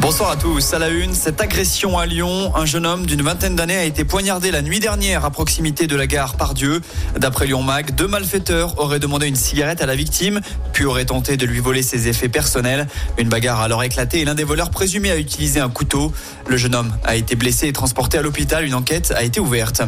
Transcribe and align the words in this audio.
Bonsoir 0.00 0.30
à 0.30 0.36
tous. 0.36 0.72
À 0.72 0.78
la 0.78 0.88
une, 0.88 1.12
cette 1.12 1.42
agression 1.42 1.98
à 1.98 2.06
Lyon, 2.06 2.56
un 2.56 2.64
jeune 2.64 2.86
homme 2.86 3.04
d'une 3.04 3.20
vingtaine 3.20 3.54
d'années 3.54 3.76
a 3.76 3.84
été 3.84 4.06
poignardé 4.06 4.50
la 4.50 4.62
nuit 4.62 4.80
dernière 4.80 5.26
à 5.26 5.30
proximité 5.30 5.86
de 5.86 5.94
la 5.94 6.06
gare 6.06 6.36
Pardieu. 6.36 6.80
D'après 7.18 7.46
Lyon 7.46 7.62
Mag, 7.62 7.94
deux 7.94 8.08
malfaiteurs 8.08 8.80
auraient 8.80 8.98
demandé 8.98 9.26
une 9.26 9.36
cigarette 9.36 9.82
à 9.82 9.86
la 9.86 9.94
victime, 9.94 10.40
puis 10.72 10.86
auraient 10.86 11.04
tenté 11.04 11.36
de 11.36 11.44
lui 11.44 11.60
voler 11.60 11.82
ses 11.82 12.08
effets 12.08 12.30
personnels. 12.30 12.88
Une 13.18 13.28
bagarre 13.28 13.60
a 13.60 13.64
alors 13.64 13.82
éclaté 13.82 14.20
et 14.20 14.24
l'un 14.24 14.34
des 14.34 14.42
voleurs 14.42 14.70
présumés 14.70 15.10
a 15.10 15.18
utilisé 15.18 15.60
un 15.60 15.68
couteau. 15.68 16.12
Le 16.48 16.56
jeune 16.56 16.74
homme 16.74 16.92
a 17.04 17.14
été 17.14 17.36
blessé 17.36 17.68
et 17.68 17.72
transporté 17.74 18.16
à 18.16 18.22
l'hôpital. 18.22 18.64
Une 18.64 18.74
enquête 18.74 19.12
a 19.14 19.22
été 19.22 19.38
ouverte. 19.38 19.82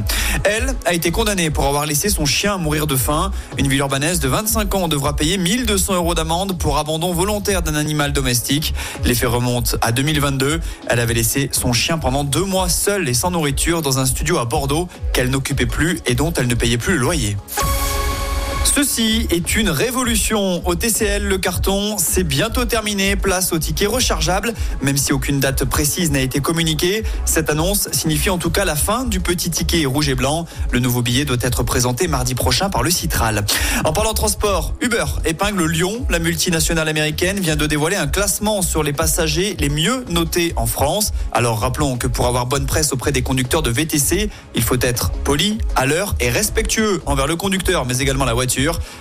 Elle 0.45 0.75
a 0.85 0.93
été 0.93 1.11
condamnée 1.11 1.49
pour 1.51 1.65
avoir 1.65 1.87
laissé 1.87 2.11
son 2.11 2.27
chien 2.27 2.59
mourir 2.59 2.87
de 2.87 2.97
faim. 2.97 3.31
Une 3.57 3.67
ville 3.67 3.79
urbanaise 3.79 4.21
de 4.21 4.29
25 4.29 4.75
ans 4.75 4.89
devra 4.89 5.17
payer 5.17 5.39
1200 5.39 5.95
euros 5.95 6.15
d'amende 6.15 6.59
pour 6.59 6.77
abandon 6.77 7.15
volontaire 7.15 7.63
d'un 7.63 7.77
animal 7.77 8.13
domestique. 8.13 8.75
Les 9.07 9.15
faits 9.15 9.31
remontent 9.31 9.79
à 9.81 9.91
2022. 10.03 10.61
Elle 10.89 11.01
avait 11.01 11.15
laissé 11.15 11.49
son 11.53 11.73
chien 11.73 11.97
pendant 11.99 12.25
deux 12.25 12.45
mois 12.45 12.69
seul 12.69 13.09
et 13.09 13.15
sans 13.15 13.31
nourriture 13.31 13.83
dans 13.83 13.99
un 13.99 14.07
studio 14.07 14.39
à 14.39 14.45
Bordeaux 14.45 14.89
qu'elle 15.13 15.31
n'occupait 15.31 15.67
plus 15.67 16.01
et 16.07 16.15
dont 16.15 16.33
elle 16.33 16.49
ne 16.49 16.55
payait 16.55 16.79
plus 16.79 16.95
le 16.95 17.01
loyer. 17.01 17.37
Ceci 18.65 19.27
est 19.31 19.57
une 19.57 19.71
révolution. 19.71 20.67
Au 20.67 20.75
TCL, 20.75 21.25
le 21.25 21.37
carton, 21.37 21.97
c'est 21.99 22.23
bientôt 22.23 22.65
terminé. 22.65 23.17
Place 23.17 23.53
au 23.53 23.59
ticket 23.59 23.87
rechargeable. 23.87 24.55
Même 24.81 24.97
si 24.97 25.13
aucune 25.13 25.41
date 25.41 25.65
précise 25.65 26.11
n'a 26.11 26.21
été 26.21 26.41
communiquée, 26.41 27.03
cette 27.25 27.51
annonce 27.51 27.89
signifie 27.91 28.31
en 28.31 28.39
tout 28.39 28.51
cas 28.51 28.65
la 28.65 28.77
fin 28.77 29.05
du 29.05 29.21
petit 29.21 29.51
ticket 29.51 29.85
rouge 29.85 30.09
et 30.09 30.15
blanc. 30.15 30.47
Le 30.71 30.79
nouveau 30.79 31.03
billet 31.03 31.25
doit 31.25 31.39
être 31.41 31.65
présenté 31.65 32.07
mardi 32.07 32.35
prochain 32.35 32.71
par 32.71 32.83
le 32.83 32.91
Citral. 32.91 33.45
En 33.85 33.93
parlant 33.93 34.15
transport, 34.15 34.75
Uber 34.81 35.05
épingle 35.25 35.67
Lyon. 35.67 36.07
La 36.09 36.21
multinationale 36.21 36.89
américaine 36.89 37.41
vient 37.41 37.57
de 37.57 37.67
dévoiler 37.67 37.97
un 37.97 38.07
classement 38.07 38.63
sur 38.63 38.83
les 38.83 38.93
passagers 38.93 39.57
les 39.59 39.69
mieux 39.69 40.05
notés 40.09 40.53
en 40.57 40.67
France. 40.67 41.13
Alors 41.33 41.61
rappelons 41.61 41.97
que 41.97 42.07
pour 42.07 42.27
avoir 42.27 42.47
bonne 42.47 42.67
presse 42.67 42.93
auprès 42.93 43.13
des 43.13 43.23
conducteurs 43.23 43.63
de 43.63 43.71
VTC, 43.71 44.31
il 44.55 44.63
faut 44.63 44.81
être 44.81 45.11
poli, 45.11 45.59
à 45.75 45.85
l'heure 45.85 46.15
et 46.21 46.31
respectueux 46.31 47.03
envers 47.07 47.27
le 47.27 47.37
conducteur, 47.37 47.87
mais 47.87 47.99
également 47.99 48.25
la 48.25 48.35
voiture. 48.35 48.52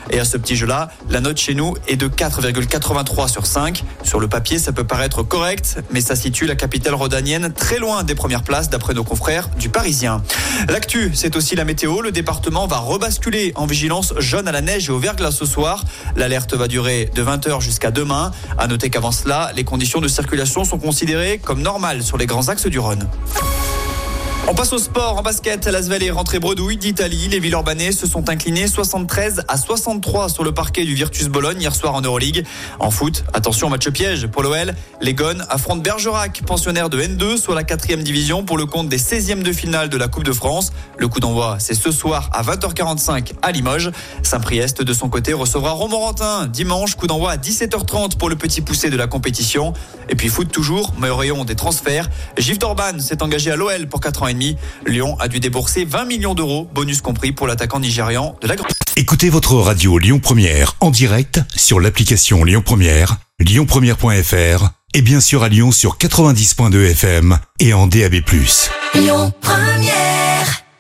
Et 0.09 0.19
à 0.19 0.25
ce 0.25 0.37
petit 0.37 0.55
jeu-là, 0.55 0.89
la 1.09 1.19
note 1.19 1.37
chez 1.37 1.53
nous 1.53 1.75
est 1.87 1.95
de 1.95 2.07
4,83 2.07 3.27
sur 3.27 3.45
5. 3.45 3.83
Sur 4.03 4.19
le 4.19 4.27
papier, 4.27 4.59
ça 4.59 4.71
peut 4.71 4.83
paraître 4.83 5.23
correct, 5.23 5.79
mais 5.91 6.01
ça 6.01 6.15
situe 6.15 6.45
la 6.45 6.55
capitale 6.55 6.93
rhodanienne 6.93 7.51
très 7.53 7.79
loin 7.79 8.03
des 8.03 8.15
premières 8.15 8.43
places 8.43 8.69
d'après 8.69 8.93
nos 8.93 9.03
confrères 9.03 9.49
du 9.57 9.69
Parisien. 9.69 10.21
L'actu, 10.69 11.11
c'est 11.13 11.35
aussi 11.35 11.55
la 11.55 11.65
météo. 11.65 12.01
Le 12.01 12.11
département 12.11 12.67
va 12.67 12.77
rebasculer 12.77 13.51
en 13.55 13.65
vigilance 13.65 14.13
jaune 14.17 14.47
à 14.47 14.51
la 14.51 14.61
neige 14.61 14.89
et 14.89 14.91
au 14.91 14.99
verglas 14.99 15.31
ce 15.31 15.45
soir. 15.45 15.83
L'alerte 16.15 16.53
va 16.53 16.67
durer 16.67 17.09
de 17.13 17.23
20h 17.23 17.61
jusqu'à 17.61 17.91
demain. 17.91 18.31
À 18.57 18.67
noter 18.67 18.89
qu'avant 18.89 19.11
cela, 19.11 19.51
les 19.55 19.63
conditions 19.63 20.01
de 20.01 20.07
circulation 20.07 20.63
sont 20.63 20.79
considérées 20.79 21.39
comme 21.43 21.61
normales 21.61 22.03
sur 22.03 22.17
les 22.17 22.25
grands 22.25 22.47
axes 22.47 22.67
du 22.67 22.79
Rhône. 22.79 23.07
On 24.47 24.55
passe 24.55 24.73
au 24.73 24.79
sport. 24.79 25.19
En 25.19 25.21
basket, 25.21 25.67
l'Asvel 25.67 26.01
est 26.03 26.09
rentré 26.09 26.39
bredouille 26.39 26.75
d'Italie. 26.75 27.27
Les 27.29 27.39
Villeurbanais 27.39 27.91
se 27.91 28.07
sont 28.07 28.27
inclinés 28.27 28.67
73 28.67 29.43
à 29.47 29.55
63 29.55 30.29
sur 30.29 30.43
le 30.43 30.51
parquet 30.51 30.83
du 30.83 30.95
Virtus 30.95 31.27
Bologne 31.27 31.61
hier 31.61 31.75
soir 31.75 31.93
en 31.93 32.01
Euroleague. 32.01 32.43
En 32.79 32.89
foot, 32.89 33.23
attention 33.33 33.69
match 33.69 33.87
piège 33.89 34.27
pour 34.27 34.41
l'OL. 34.41 34.73
Les 34.99 35.13
Gones 35.13 35.45
affrontent 35.47 35.81
Bergerac, 35.81 36.41
pensionnaire 36.45 36.89
de 36.89 36.99
N2, 37.01 37.37
soit 37.37 37.53
la 37.53 37.63
quatrième 37.63 38.01
division 38.01 38.43
pour 38.43 38.57
le 38.57 38.65
compte 38.65 38.89
des 38.89 38.97
16e 38.97 39.43
de 39.43 39.53
finale 39.53 39.89
de 39.89 39.97
la 39.97 40.07
Coupe 40.07 40.23
de 40.23 40.33
France. 40.33 40.73
Le 40.97 41.07
coup 41.07 41.19
d'envoi, 41.19 41.57
c'est 41.59 41.75
ce 41.75 41.91
soir 41.91 42.29
à 42.33 42.41
20h45 42.41 43.33
à 43.43 43.51
Limoges. 43.51 43.91
Saint-Priest, 44.23 44.81
de 44.81 44.93
son 44.93 45.07
côté, 45.07 45.33
recevra 45.33 45.71
Romorantin 45.71 46.47
dimanche. 46.47 46.95
Coup 46.95 47.07
d'envoi 47.07 47.31
à 47.31 47.37
17h30 47.37 48.17
pour 48.17 48.29
le 48.29 48.35
petit 48.35 48.61
poussé 48.61 48.89
de 48.89 48.97
la 48.97 49.05
compétition. 49.05 49.73
Et 50.09 50.15
puis 50.15 50.29
foot 50.29 50.51
toujours, 50.51 50.93
mais 50.99 51.09
au 51.09 51.15
rayon 51.15 51.45
des 51.45 51.55
transferts. 51.55 52.09
Gilles 52.37 52.57
Dorban 52.57 52.99
s'est 52.99 53.21
engagé 53.21 53.51
à 53.51 53.55
l'OL 53.55 53.87
pour 53.87 54.01
4 54.01 54.23
ans 54.23 54.30
et 54.31 54.33
demi. 54.33 54.55
Lyon 54.85 55.15
a 55.19 55.27
dû 55.27 55.39
débourser 55.39 55.85
20 55.85 56.05
millions 56.05 56.33
d'euros, 56.33 56.67
bonus 56.73 57.01
compris 57.01 57.31
pour 57.31 57.47
l'attaquant 57.47 57.79
nigérian 57.79 58.35
de 58.41 58.47
la 58.47 58.55
Écoutez 58.97 59.29
votre 59.29 59.55
radio 59.55 59.97
Lyon 59.97 60.19
Première 60.19 60.75
en 60.79 60.91
direct 60.91 61.39
sur 61.55 61.79
l'application 61.79 62.43
Lyon 62.43 62.61
Première, 62.61 63.17
lyonpremière.fr 63.39 64.69
et 64.93 65.01
bien 65.01 65.21
sûr 65.21 65.43
à 65.43 65.49
Lyon 65.49 65.71
sur 65.71 65.97
90.2 65.97 66.91
FM 66.91 67.37
et 67.59 67.73
en 67.73 67.87
DAB+. 67.87 68.15
Lyon 68.95 69.33
Première 69.41 70.70